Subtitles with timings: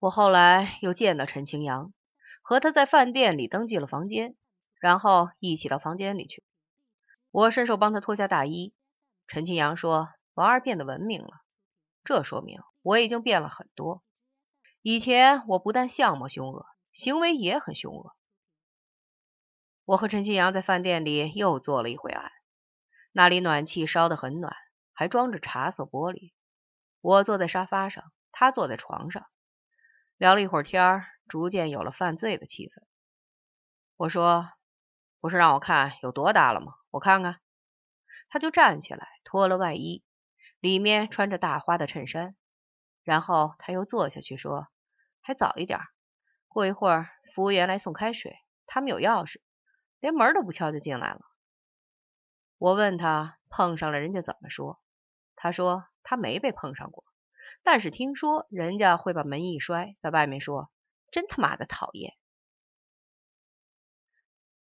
[0.00, 1.92] 我后来又见到陈清扬，
[2.40, 4.36] 和他在饭店里登记了房间，
[4.80, 6.44] 然后一起到房间里去。
[7.32, 8.72] 我伸手帮他脱下大衣。
[9.26, 11.42] 陈清扬说：“王二变得文明了，
[12.04, 14.02] 这说明我已经变了很多。
[14.82, 18.14] 以前我不但相貌凶恶，行为也很凶恶。”
[19.84, 22.30] 我和陈清扬在饭店里又做了一回爱，
[23.10, 24.54] 那里暖气烧得很暖，
[24.92, 26.32] 还装着茶色玻璃。
[27.00, 29.26] 我坐在沙发上，他坐在床上。
[30.18, 32.82] 聊了一会儿天，逐渐有了犯罪的气氛。
[33.96, 34.50] 我说
[35.20, 36.74] ：“不是让我看有多大了吗？
[36.90, 37.40] 我看看。”
[38.28, 40.02] 他就站起来，脱了外衣，
[40.58, 42.34] 里面穿着大花的衬衫。
[43.04, 44.66] 然后他又坐下去说
[45.22, 45.78] ：“还早一点，
[46.48, 49.40] 过一会儿服务员来送开水，他们有钥匙，
[50.00, 51.20] 连门都不敲就进来了。”
[52.58, 54.80] 我问他碰上了人家怎么说？
[55.36, 57.04] 他说他没被碰上过。
[57.70, 60.70] 但是听说人家会把门一摔，在外面说
[61.12, 62.14] ：“真他妈的讨厌。”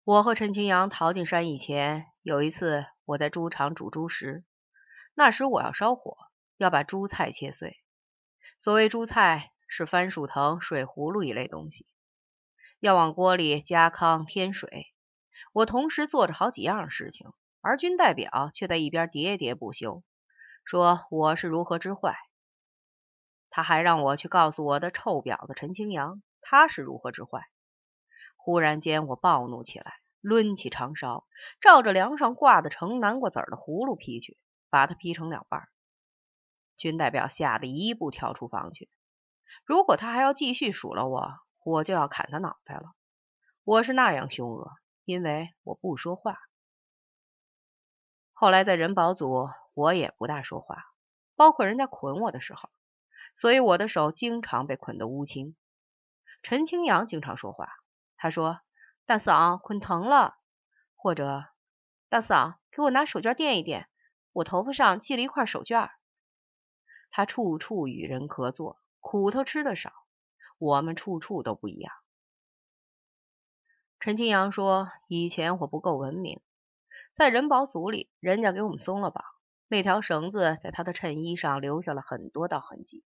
[0.07, 4.45] 我和陈清扬逃进山以前，有一次我在猪场煮猪食，
[5.15, 6.17] 那时我要烧火，
[6.59, 7.83] 要把猪菜切碎。
[8.61, 11.89] 所谓猪菜是番薯藤、水葫芦一类东西，
[12.79, 14.87] 要往锅里加糠添水。
[15.53, 20.05] 我同时做着好几样事情，而军代表却在一边喋喋不休，
[20.65, 22.17] 说我是如何之坏。
[23.55, 27.43] 他还让我去告诉我的臭婊子陈清扬，他是如何之坏。
[28.37, 31.27] 忽然间，我暴怒起来，抡起长勺，
[31.61, 34.39] 照着梁上挂的盛南瓜籽的葫芦劈去，
[34.71, 35.69] 把它劈成两半。
[36.79, 38.89] 军代表吓得一步跳出房去。
[39.67, 42.95] 如果他还要继续数落我，我就要砍他脑袋了。
[43.65, 44.73] 我是那样凶恶，
[45.05, 46.39] 因为我不说话。
[48.33, 50.87] 后来在人保组，我也不大说话，
[51.37, 52.71] 包括人家捆我的时候。
[53.35, 55.57] 所以我的手经常被捆得乌青。
[56.43, 57.69] 陈清扬经常说话，
[58.17, 58.61] 他说
[59.07, 60.37] ：“大嫂，捆疼了。”
[60.97, 61.47] 或者
[62.09, 63.89] ：“大嫂，给我拿手绢垫一垫，
[64.33, 65.91] 我头发上系了一块手绢。”
[67.11, 69.93] 他处处与人合作，苦头吃的少。
[70.59, 71.93] 我们处处都不一样。
[73.99, 76.41] 陈清扬说：“以前我不够文明，
[77.15, 79.25] 在人保组里，人家给我们松了绑，
[79.69, 83.05] 那条绳子在他的衬衣上留下了很多道痕迹。”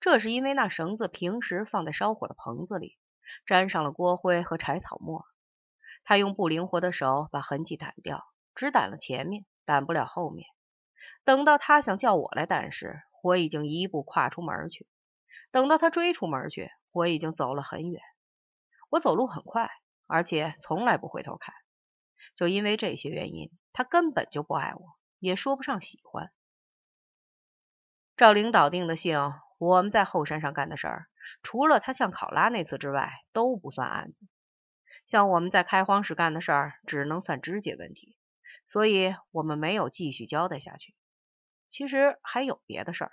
[0.00, 2.98] 这是因为那绳子平时放在烧火的棚子里，
[3.46, 5.24] 沾上了锅灰和柴草末。
[6.04, 8.24] 他用不灵活的手把痕迹掸掉，
[8.54, 10.46] 只掸了前面，掸不了后面。
[11.24, 14.84] 等到他想叫我来掸时，我已经一步跨出门去；
[15.50, 18.02] 等到他追出门去，我已经走了很远。
[18.90, 19.70] 我走路很快，
[20.06, 21.54] 而且从来不回头看。
[22.34, 26.30] 就因为这些原因，他根本就不爱我，也说不上喜欢。
[28.16, 29.32] 照领导定的性。
[29.58, 31.06] 我们在后山上干的事儿，
[31.42, 34.26] 除了他像考拉那次之外，都不算案子。
[35.06, 38.16] 像我们在开荒时干的事儿，只能算肢解问题，
[38.66, 40.94] 所以我们没有继续交代下去。
[41.70, 43.12] 其实还有别的事儿。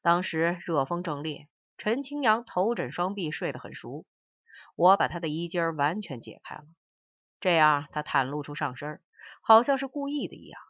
[0.00, 4.06] 当时热风正烈，陈清扬头枕双臂睡得很熟，
[4.76, 6.64] 我把他的衣襟完全解开了，
[7.40, 9.00] 这样他袒露出上身，
[9.42, 10.60] 好像是故意的一样。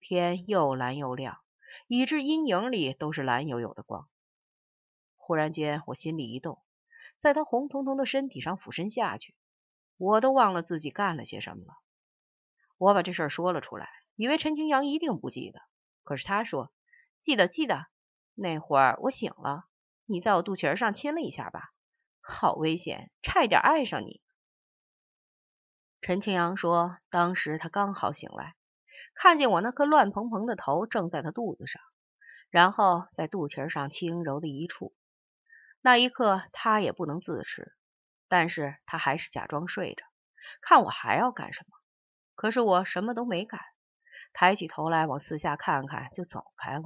[0.00, 1.40] 天又蓝又亮，
[1.88, 4.08] 以致阴影里都是蓝油油的光。
[5.16, 6.62] 忽然间，我心里一动，
[7.18, 9.34] 在他红彤彤的身体上俯身下去，
[9.96, 11.74] 我都忘了自己干了些什么了。
[12.76, 15.60] 我把这事说了出来，以为陈清扬一定不记得，
[16.04, 16.72] 可是他说
[17.20, 17.86] 记得记得，
[18.34, 19.64] 那会儿我醒了，
[20.04, 21.72] 你在我肚脐上亲了一下吧，
[22.20, 24.20] 好危险，差一点爱上你。
[26.00, 28.54] 陈清扬说，当时他刚好醒来，
[29.20, 31.82] 看见我那颗乱蓬蓬的头正在他肚子上，
[32.50, 34.94] 然后在肚脐上轻柔的一触。
[35.80, 37.74] 那一刻，他也不能自持，
[38.28, 40.04] 但是他还是假装睡着，
[40.62, 41.76] 看我还要干什么。
[42.36, 43.60] 可是我什么都没干，
[44.32, 46.84] 抬起头来往四下看看，就走开了。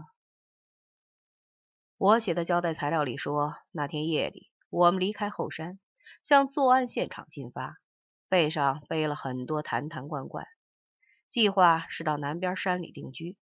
[1.98, 5.78] 我写的交代材料里说，那天夜里我们离开后山，
[6.22, 7.76] 向作案现场进发，
[8.30, 10.46] 背上背了很多坛坛罐罐，
[11.32, 13.38] 计划是到南边山里定居。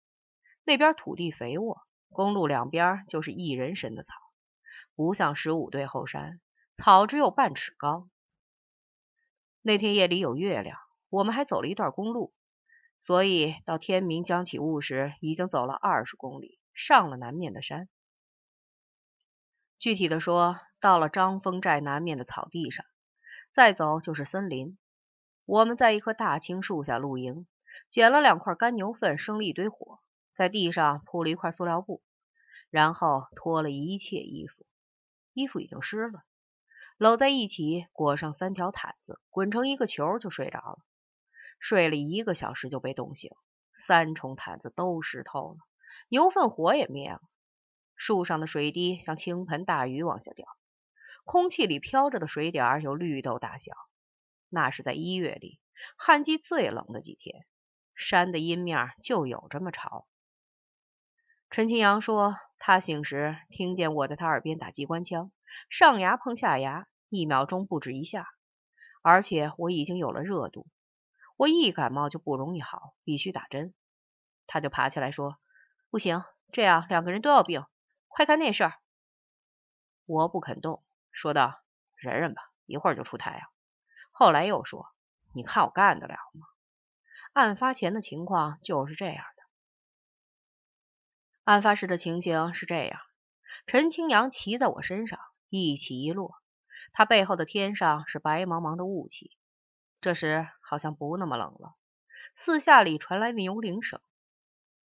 [0.63, 1.81] 那边土地肥沃，
[2.11, 4.13] 公路两边就是一人深的草。
[4.95, 6.39] 不像十五队后山，
[6.77, 8.11] 草只有半尺高。
[9.63, 12.35] 那天夜里有月亮，我们还走了一段公路，
[12.99, 17.89] 所以到天明将起雾时，已经走了二十公里，上了南面的山。
[19.79, 22.85] 具体的说，到了张峰寨南面的草地上，
[23.55, 24.77] 再走就是森林。
[25.47, 27.47] 我们在一棵大青树下露营，
[27.91, 30.01] 捡了两块干牛粪，生了一堆火，
[30.35, 32.03] 在地上铺了一块塑料布，
[32.71, 34.67] 然后脱了一切衣服。
[35.33, 36.25] 衣服已经湿了，
[36.97, 40.79] 搂在一起，裹上三条毯子，滚成一个球就睡着了。
[41.61, 43.31] 睡了一个小时就被冻醒，
[43.75, 45.59] 三重毯子都湿透了，
[46.09, 47.21] 牛粪火也灭了。
[47.97, 50.47] 树上的水滴像倾盆大雨往下掉，
[51.25, 53.73] 空气里飘着的水点有绿豆大小。
[54.49, 55.61] 那是在一月里
[55.97, 57.45] 旱季最冷的几天，
[57.99, 60.07] 山的阴面就有这么潮。
[61.51, 65.33] 陈清扬说，他醒时听见我在他耳边打机关枪，
[65.69, 68.29] 上牙碰下牙，一秒钟不止一下，
[69.03, 70.67] 而且我已经有了热度。
[71.37, 73.75] 我一感冒就不容易好，必须打针。
[74.47, 75.39] 他就爬起来说
[75.91, 76.23] ：“不行，
[76.53, 77.65] 这样两个人都要病。
[78.07, 78.75] 快看那事儿。”
[80.07, 81.61] 我不肯动，说道
[81.97, 83.49] ：“忍忍吧，一会儿就出太阳。”
[84.13, 84.87] 后来又说
[85.35, 86.47] ：“你看我干得了吗？”
[87.39, 89.43] 案发前的情况就是这样的。
[91.45, 93.01] 案发时的情形是这样：
[93.65, 96.35] 陈清扬骑在我身上，一起一落，
[96.93, 99.31] 他背后的天上是白茫茫的雾气。
[100.01, 101.77] 这时好像不那么冷了，
[102.35, 104.01] 四下里传来牛铃声。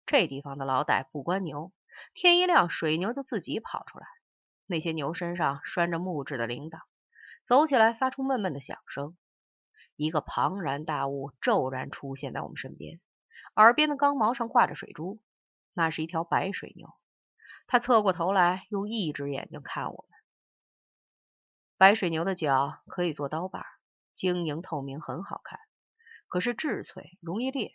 [0.05, 1.71] 这地方的老歹不关牛，
[2.13, 4.05] 天一亮，水牛就自己跑出来。
[4.65, 6.81] 那些牛身上拴着木质的铃铛，
[7.45, 9.15] 走起来发出闷闷的响声。
[9.95, 12.99] 一个庞然大物骤然出现在我们身边，
[13.55, 15.21] 耳边的钢毛上挂着水珠，
[15.73, 16.89] 那是一条白水牛。
[17.67, 20.19] 他侧过头来，用一只眼睛看我们。
[21.77, 23.65] 白水牛的角可以做刀把。
[24.13, 25.59] 晶莹透明，很好看，
[26.27, 27.73] 可是质脆，容易裂。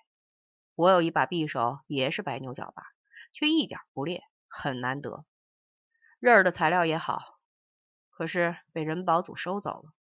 [0.77, 2.85] 我有一把匕首，也是白牛角把，
[3.33, 5.25] 却一点不裂，很难得。
[6.21, 7.41] 刃儿的材料也好，
[8.11, 9.93] 可是被人保组收走了。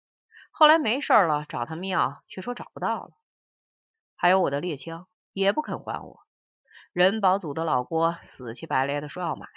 [0.57, 3.11] 后来没事了，找他们要，却说找不到了。
[4.15, 6.21] 还有我的猎枪，也不肯还我。
[6.93, 9.49] 人保组的老郭死乞白赖的说要买，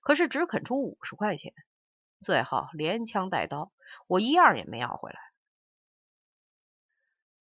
[0.00, 1.52] 可是只肯出五十块钱。
[2.22, 3.72] 最后连枪带刀，
[4.06, 5.18] 我一样也没要回来。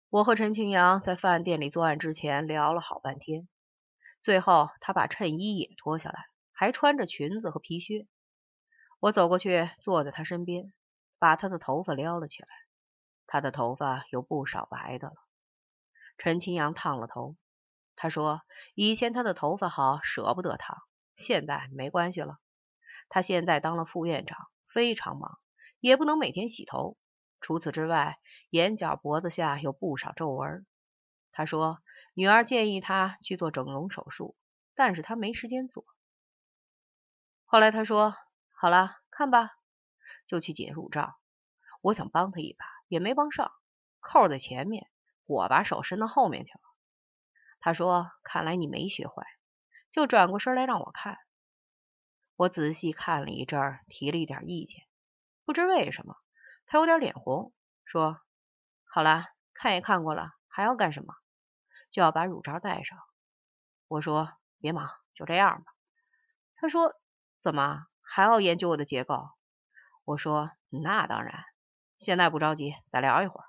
[0.09, 3.47] 我和陈清扬在饭店里作案之前聊了好半天，
[4.19, 8.05] 最后他把衬衣也脱下来，还穿着裙子和皮靴。
[8.99, 10.73] 我走过去，坐在他身边，
[11.17, 12.49] 把他的头发撩了起来。
[13.27, 15.13] 他的头发有不少白的了。
[16.17, 17.35] 陈清扬烫了头，
[17.95, 18.41] 他说
[18.73, 20.77] 以前他的头发好，舍不得烫，
[21.15, 22.39] 现在没关系了。
[23.09, 25.39] 他现在当了副院长，非常忙，
[25.79, 26.97] 也不能每天洗头。
[27.39, 28.17] 除此之外，
[28.49, 30.65] 眼角、脖子下有不少皱纹。
[31.31, 31.79] 他说，
[32.15, 34.35] 女儿建议他去做整容手术，
[34.73, 35.85] 但是他没时间做。
[37.45, 38.15] 后来他说，
[38.59, 39.51] 好了，看吧，
[40.25, 41.15] 就去解乳罩。
[41.81, 43.51] 我想帮他一把，也没帮上，
[43.99, 44.89] 扣在前面，
[45.25, 46.61] 我把手伸到后面去了。
[47.59, 49.25] 他说，看来你没学坏，
[49.91, 51.17] 就转过身来让我看。
[52.35, 54.85] 我仔细看了一阵，提了一点意见，
[55.43, 56.17] 不知为什么。
[56.67, 57.53] 他有点脸红，
[57.85, 58.21] 说
[58.85, 61.15] ：“好了，看也看过了，还要干什么？
[61.91, 62.99] 就要把乳罩戴上。”
[63.87, 65.71] 我说：“别忙，就这样吧。”
[66.55, 66.93] 他说
[67.41, 69.29] ：“怎么还要研究我的结构？”
[70.05, 71.43] 我说：“那当然，
[71.99, 73.45] 现在不着急，再聊一会儿。”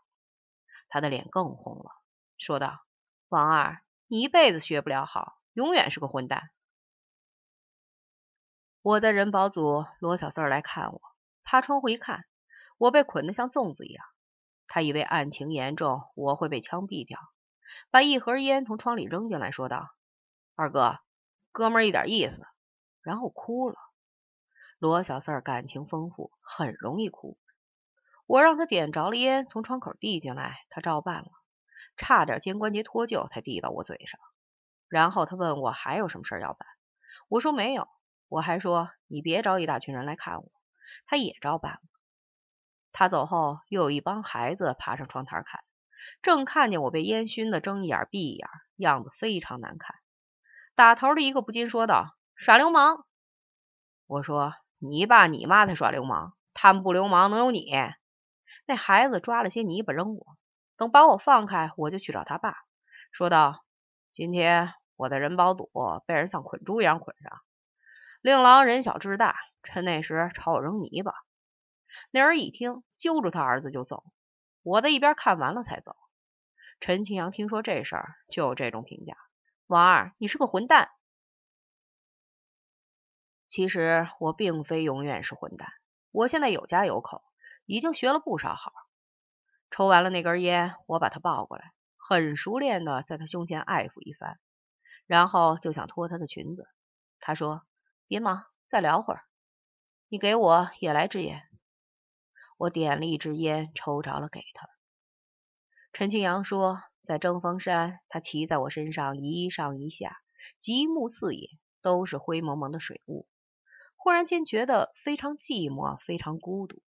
[0.88, 1.90] 他的脸更红了，
[2.38, 2.80] 说道
[3.28, 6.50] ：“王二，你一辈子学不了好，永远是个混蛋。”
[8.80, 11.00] 我在人保组，罗小四来看我，
[11.44, 12.24] 趴窗户一看。
[12.78, 14.06] 我被捆得像粽子一样，
[14.68, 17.18] 他以为案情严重，我会被枪毙掉，
[17.90, 19.88] 把一盒烟从窗里扔进来，说道
[20.54, 21.00] ：“二哥，
[21.50, 22.46] 哥们儿一点意思。”
[23.02, 23.76] 然后哭了。
[24.78, 27.36] 罗小四感情丰富，很容易哭。
[28.28, 31.30] 我让他点着了烟，从窗口递进来，他照办了，
[31.96, 34.20] 差点肩关节脱臼才递到我嘴上。
[34.86, 36.68] 然后他问我还有什么事要办，
[37.28, 37.88] 我说没有，
[38.28, 40.52] 我还说你别找一大群人来看我，
[41.06, 41.80] 他也照办了。
[42.92, 45.62] 他走后，又有一帮孩子爬上窗台看，
[46.20, 49.96] 正看见我被烟熏的睁一眼闭一眼，样子非常难看。
[50.74, 53.06] 打头的一个不禁说道：“耍流氓！”
[54.06, 57.70] 我说：“你爸你妈才耍流氓，他们不流氓能有你？”
[58.68, 60.36] 那孩子抓了些泥巴扔我，
[60.76, 62.54] 等把我放开，我就去找他爸，
[63.12, 63.64] 说道
[64.12, 65.70] ：“今天我的人保组
[66.04, 67.40] 被人像捆猪一样捆上，
[68.20, 71.14] 令郎人小志大，趁那时朝我扔泥巴。”
[72.12, 74.04] 那人一听，揪住他儿子就走。
[74.62, 75.96] 我在一边看完了才走。
[76.78, 79.16] 陈清扬听说这事儿，就有这种评价：
[79.66, 80.90] 王二，你是个混蛋。
[83.48, 85.70] 其实我并非永远是混蛋，
[86.10, 87.24] 我现在有家有口，
[87.68, 88.72] 已经学了不少好。
[89.70, 94.40] 抽完了那根烟，我把他抱过来，很熟练的在他胸前爱抚一番，
[95.06, 96.66] 然后就想脱他的裙子。
[97.20, 97.60] 他说
[98.08, 99.20] ：“别忙，再聊会儿。
[100.08, 101.42] 你给我也来支烟。”
[102.56, 104.66] 我点了一支烟，抽着了给他。
[105.92, 110.16] 陈庆阳说，在争峰山，他骑在我身上一上一下，
[110.58, 111.50] 极目四野，
[111.82, 113.28] 都是灰蒙蒙的水雾。
[113.96, 116.82] 忽然间觉得非常寂寞，非常孤独。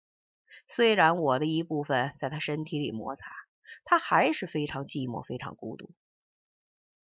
[0.72, 3.26] 虽然我的一部分在他身体里摩擦，
[3.84, 5.90] 他还是非常寂寞，非常孤独。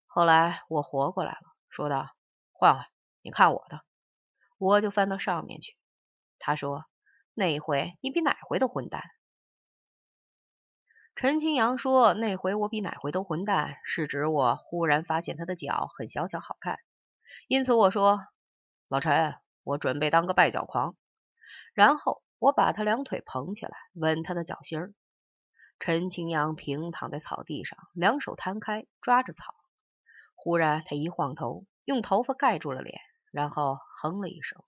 [0.07, 2.15] 后来我活过来了，说道
[2.53, 2.85] ：“换换，
[3.21, 3.81] 你看我的。”
[4.57, 5.75] 我就翻到上面去。
[6.39, 6.85] 他说
[7.35, 9.03] ：“那一回你比哪回都混蛋。”
[11.17, 16.79] 陈清扬说：“那回我比哪回都混蛋，是指我忽然发现他的脚很小巧好看，
[17.49, 18.21] 因此我说
[18.87, 20.95] ：‘老陈，我准备当个败脚狂。’
[21.75, 24.95] 然后我把他两腿捧起来，吻他的脚心。
[25.79, 29.53] 陈清扬平躺在草地上，两手摊开抓着草。
[30.35, 32.99] 忽然他一晃头，用头发盖住了脸，
[33.31, 34.63] 然后哼了一声。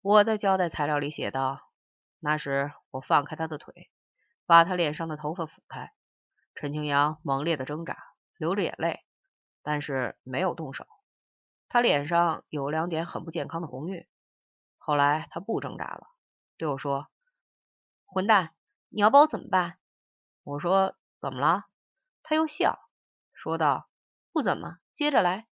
[0.00, 1.60] 我在交代材料里写道：
[2.18, 3.90] 那时我放开他的腿。”
[4.48, 5.90] 把他脸上的头发抚开，
[6.54, 7.98] 陈清扬猛烈的挣扎，
[8.38, 9.00] 流着眼泪，
[9.64, 10.86] 但是没有动手。
[11.68, 14.06] 他脸上有两点很不健康的红晕。
[14.86, 16.06] 后来他不挣扎了，
[16.58, 17.08] 对我说
[18.06, 18.54] ：“混蛋，
[18.88, 19.80] 你要把我怎么办？”
[20.46, 21.64] 我说：“怎么了？”
[22.22, 22.78] 他又笑，
[23.34, 23.88] 说道
[24.32, 25.48] ：“不怎么，接着来。”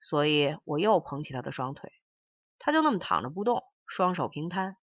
[0.00, 1.92] 所以我又捧起他的双腿，
[2.60, 4.76] 他就那么躺着不动，双手平摊，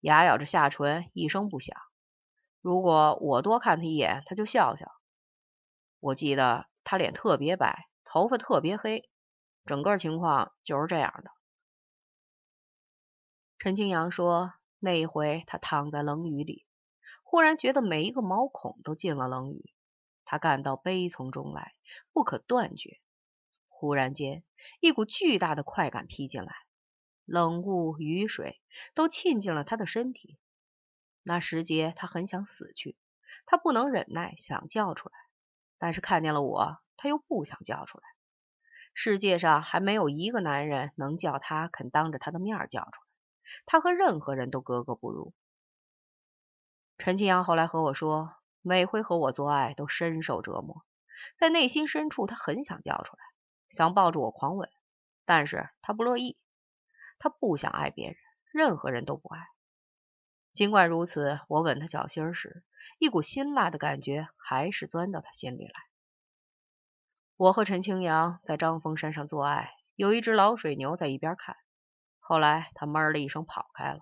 [0.00, 1.76] 牙咬着下唇，一声不响。
[2.62, 4.90] 如果我多看他一眼，他就笑笑。
[6.00, 9.06] 我记得他脸特别白，头发特别黑，
[9.66, 11.30] 整个情况就是这样的。
[13.58, 16.64] 陈清扬说，那一回他躺在冷雨里，
[17.24, 19.72] 忽然觉得每一个毛孔都进了冷雨，
[20.24, 21.72] 他感到悲从中来，
[22.12, 23.00] 不可断绝。
[23.66, 24.44] 忽然间，
[24.78, 26.54] 一股巨大的快感劈进来，
[27.24, 28.60] 冷雾、雨水
[28.94, 30.38] 都沁进了他的身体。
[31.24, 32.96] 那时节，他很想死去，
[33.44, 35.14] 他不能忍耐，想叫出来，
[35.78, 38.04] 但是看见了我，他又不想叫出来。
[38.94, 43.07] 世界上还没有一个男人能叫他肯当着他的面叫出来，
[43.66, 45.32] 他和任何人都格格不入。
[46.98, 50.84] 陈清阳后来和我说，每回和我做爱都深受折磨，
[51.38, 53.22] 在内心深处，他很想叫出来，
[53.70, 54.68] 想抱住我狂吻，
[55.24, 56.36] 但是他不乐意，
[57.18, 58.16] 他不想爱别人，
[58.52, 59.46] 任何人都不爱。
[60.54, 62.64] 尽管如此，我吻他脚心时，
[62.98, 65.72] 一股辛辣的感觉还是钻到他心里来。
[67.36, 71.56] 我和陈清扬在张峰山上做爱，有一只老水牛在一边看。
[72.28, 74.00] 后来他闷了一声跑开了，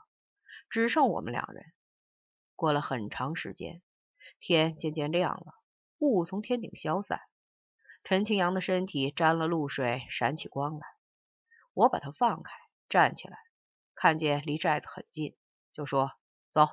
[0.69, 1.65] 只剩我们两人。
[2.57, 3.83] 过了很长时间，
[4.41, 5.55] 天渐渐亮了，
[5.99, 7.21] 雾从天顶消散，
[8.03, 10.89] 陈清扬的身体沾了露水，闪起光来。
[11.73, 12.51] 我把他放开，
[12.89, 13.39] 站起来，
[13.95, 15.37] 看见离寨子很近，
[15.71, 16.11] 就说。
[16.51, 16.67] 走，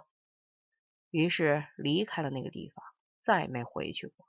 [1.11, 2.83] 于是离开了那个地方，
[3.23, 4.25] 再没回去过。